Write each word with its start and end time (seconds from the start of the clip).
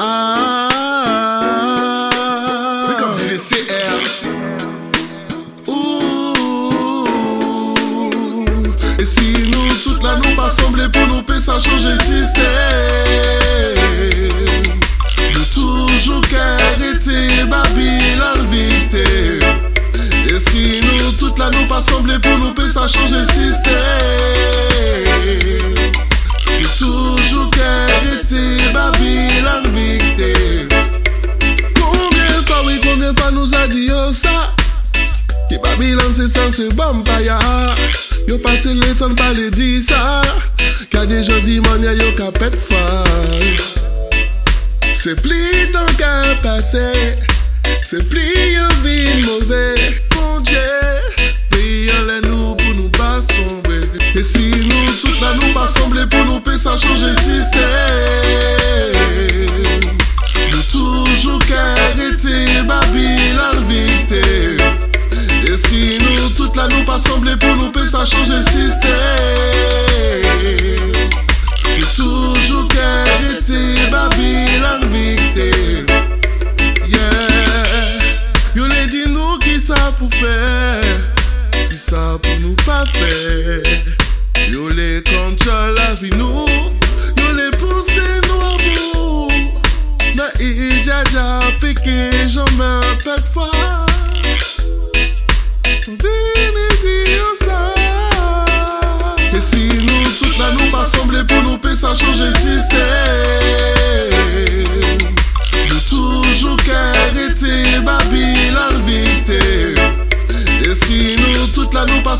Ah. 0.00 0.68
Et 9.00 9.04
si 9.04 9.50
nous 9.50 9.68
toutes 9.82 10.02
là 10.02 10.16
nous 10.16 10.36
pas 10.36 10.50
semblés 10.50 10.88
pour 10.88 11.06
nous 11.08 11.22
payer 11.22 11.40
ça 11.40 11.58
changer 11.58 11.96
système. 11.98 12.48
De 15.34 15.54
toujours 15.54 16.22
qu'arrêter 16.28 17.44
Babylone 17.48 18.46
victime 18.50 19.46
Et 20.26 20.38
si 20.38 20.80
nous 20.82 21.12
toutes 21.18 21.38
là 21.38 21.50
nous 21.52 21.66
pas 21.66 21.82
semblés 21.82 22.18
pour 22.18 22.38
nous 22.38 22.52
payer 22.52 22.68
ça 22.72 22.86
changer 22.86 23.24
système 23.24 24.17
se 36.58 36.68
vampaya 36.74 37.38
Yo 38.26 38.36
pati 38.38 38.74
le 38.74 38.92
ton 38.94 39.14
pale 39.14 39.50
di 39.50 39.80
sa. 39.80 40.22
Ka 40.90 41.04
de 41.06 41.22
jan 41.22 41.40
di 41.44 41.60
manye 41.60 41.92
yo 41.94 42.10
ka 42.18 42.30
pet 42.32 42.54
fay 42.58 43.54
Se 44.92 45.14
pli 45.22 45.70
ton 45.72 45.86
ka 46.00 46.12
pase. 46.42 46.90
Se 47.88 48.02
pli 48.10 48.26
yo 48.56 48.66
vin 48.82 49.22
mouve. 49.26 49.66
Moun 50.14 50.42
dje 50.42 50.87
pa 66.88 66.96
sanble 66.98 67.34
pou 67.36 67.54
nou 67.58 67.68
pe 67.74 67.82
sa 67.84 68.00
chanje 68.08 68.38
sistem 68.48 69.98
Soujou 71.84 72.64
kè 72.72 72.88
rete 73.08 73.60
Babylon 73.92 74.86
victim 74.94 75.84
Yeah. 76.88 77.84
Yo 78.56 78.64
le 78.72 78.86
di 78.88 79.04
nou 79.12 79.36
ki 79.44 79.58
sa 79.60 79.76
pou 79.98 80.08
fè 80.16 80.32
Ki 81.58 81.76
sa 81.76 82.16
pou 82.24 82.40
nou 82.40 82.56
pa 82.64 82.80
fè 82.94 83.12
Yo 84.48 84.72
le 84.72 85.02
kontrol 85.10 85.76
la 85.76 85.92
vi 86.00 86.14
nou 86.16 86.46
Yo 86.48 87.28
le 87.36 87.50
pousse 87.60 88.08
nou 88.30 88.40
a 88.48 88.56
bou 88.64 89.28
Na 90.16 90.32
ijaja 90.40 91.28
peke 91.60 92.00
Jomè 92.32 92.72
pek 93.04 93.22
fwa 93.34 93.52
Di 95.88 96.37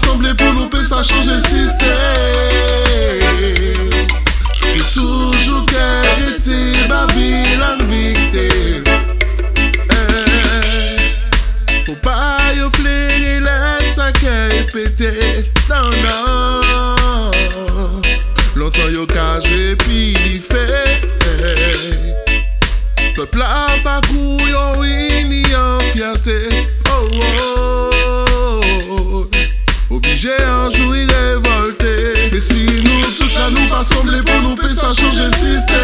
toutes 0.01 0.23
là 0.23 0.33
nous 0.33 0.35
pas 0.35 0.35
semblés 0.35 0.35
pour 0.35 0.53
nous 0.55 0.69
payer 0.69 0.85
ça 0.85 1.03
changer 1.03 1.39
système. 1.41 1.69
De 4.75 4.83
toujours 4.95 5.67
qu'arrêter 5.67 6.73
Babylone 6.89 7.89
victime. 7.89 8.85
Eh, 9.91 9.95
Faut 11.87 11.97
pas 12.03 12.39
yo 12.57 12.71
plaire 12.71 13.41
laisse 13.41 13.95
ça 13.95 14.13
qu'elle 14.13 14.67
pété 14.67 15.13
Non, 15.69 15.91
non. 16.05 17.31
Longtemps 18.55 19.07
ka 19.07 19.41
joué 19.41 19.77
puis 19.77 20.13
il 20.27 20.41
fait. 20.41 21.09
Peuple 23.15 23.43
a 23.43 23.67
Obligé 30.19 30.35
un 30.43 30.69
jour 30.71 30.97
y 30.97 31.07
révolter 31.07 32.35
Et 32.37 32.41
si 32.41 32.67
nous 32.83 33.01
tous 33.17 33.35
là 33.37 33.51
nous 33.53 33.69
pas 33.69 33.85
semblés 33.85 34.21
pour 34.21 34.43
nous 34.43 34.57
payer 34.57 34.75
ça 34.75 34.89
changer 34.93 35.31
système. 35.31 35.79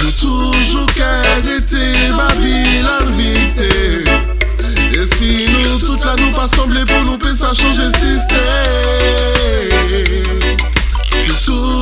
Nous 0.00 0.12
toujours 0.12 0.86
qu'arrêter 0.94 1.92
Babylone 2.16 3.16
victime 3.16 4.14
Et 4.92 5.06
si 5.16 5.46
nous 5.52 5.78
toutes 5.84 6.04
là 6.04 6.14
nous 6.20 6.30
pas 6.36 6.46
semblés 6.46 6.84
pour 6.84 7.02
nous 7.02 7.18
payer 7.18 7.34
ça 7.34 7.50
changer 7.52 7.90
système. 7.94 8.30
Nous 11.26 11.79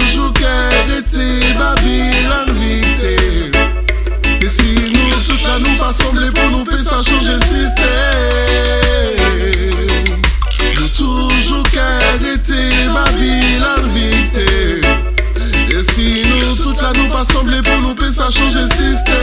a 18.29 18.31
chanje 18.31 18.67
sistem 18.77 19.15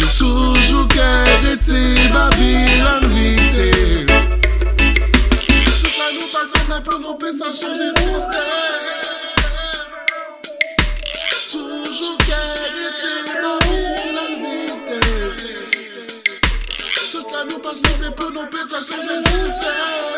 Yo 0.00 0.06
soujou 0.06 0.86
kède 0.88 1.56
ti 1.66 2.08
Babilan 2.12 3.04
vite 3.12 3.68
Sou 5.68 5.90
sa 5.92 6.06
nou 6.14 6.26
pa 6.32 6.42
zanmè 6.52 6.80
pou 6.86 6.98
nou 7.02 7.18
pe 7.20 7.28
sa 7.36 7.52
chanje 7.52 7.90
sistem 8.00 8.48
Soujou 11.44 12.16
kède 12.24 12.88
ti 13.02 13.12
Babilan 13.44 14.32
vite 14.40 15.00
Sou 16.88 17.28
sa 17.28 17.44
nou 17.44 17.60
pa 17.60 17.76
zanmè 17.84 18.16
pou 18.16 18.32
nou 18.32 18.48
pe 18.48 18.64
sa 18.72 18.80
chanje 18.80 19.20
sistem 19.28 20.13